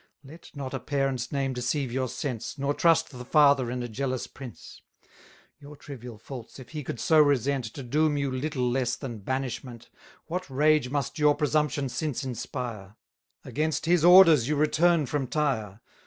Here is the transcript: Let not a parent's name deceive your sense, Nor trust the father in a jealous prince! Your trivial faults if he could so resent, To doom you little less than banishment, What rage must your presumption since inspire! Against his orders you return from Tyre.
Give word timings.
Let 0.23 0.49
not 0.55 0.73
a 0.73 0.79
parent's 0.79 1.31
name 1.31 1.53
deceive 1.53 1.91
your 1.91 2.07
sense, 2.09 2.57
Nor 2.57 2.73
trust 2.73 3.11
the 3.11 3.23
father 3.23 3.69
in 3.69 3.83
a 3.83 3.87
jealous 3.87 4.25
prince! 4.25 4.81
Your 5.59 5.75
trivial 5.75 6.17
faults 6.17 6.57
if 6.57 6.69
he 6.69 6.83
could 6.83 6.99
so 6.99 7.19
resent, 7.21 7.65
To 7.75 7.83
doom 7.83 8.17
you 8.17 8.31
little 8.31 8.67
less 8.67 8.95
than 8.95 9.19
banishment, 9.19 9.91
What 10.25 10.49
rage 10.49 10.89
must 10.89 11.19
your 11.19 11.35
presumption 11.35 11.87
since 11.87 12.23
inspire! 12.23 12.95
Against 13.45 13.85
his 13.85 14.03
orders 14.03 14.47
you 14.47 14.55
return 14.55 15.05
from 15.05 15.27
Tyre. 15.27 15.81